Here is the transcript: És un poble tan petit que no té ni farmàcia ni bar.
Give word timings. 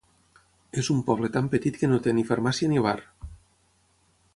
És 0.83 0.89
un 0.93 1.03
poble 1.09 1.29
tan 1.37 1.51
petit 1.57 1.79
que 1.83 1.91
no 1.93 2.01
té 2.07 2.17
ni 2.21 2.27
farmàcia 2.33 2.73
ni 2.75 2.83
bar. 2.91 2.99